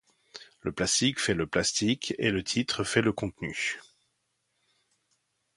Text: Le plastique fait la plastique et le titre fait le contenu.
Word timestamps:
Le 0.61 0.71
plastique 0.71 1.19
fait 1.19 1.35
la 1.35 1.45
plastique 1.45 2.15
et 2.17 2.31
le 2.31 2.43
titre 2.43 2.83
fait 2.83 3.03
le 3.03 3.13
contenu. 3.13 3.79